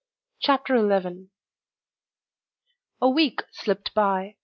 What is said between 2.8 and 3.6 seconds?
A week